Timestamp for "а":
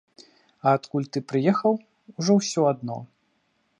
0.69-0.71